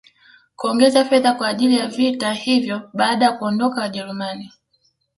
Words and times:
kuongeza 0.55 1.05
fedha 1.05 1.33
kwa 1.33 1.47
ajili 1.47 1.77
ya 1.77 1.87
vita 1.87 2.33
hivyo 2.33 2.89
Baada 2.93 3.25
ya 3.25 3.31
kuondoka 3.31 3.81
wajerumani 3.81 4.53